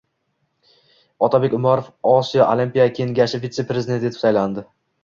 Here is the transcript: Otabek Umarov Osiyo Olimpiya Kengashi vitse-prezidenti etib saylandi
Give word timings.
Otabek 1.27 1.53
Umarov 1.59 1.93
Osiyo 2.15 2.45
Olimpiya 2.55 2.89
Kengashi 2.97 3.43
vitse-prezidenti 3.47 4.13
etib 4.13 4.27
saylandi 4.27 4.71